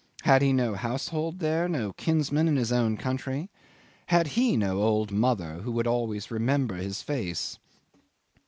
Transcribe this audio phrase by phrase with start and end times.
[0.23, 3.51] Had he no household there, no kinsmen in his own country?
[4.07, 7.59] Had he no old mother, who would always remember his face?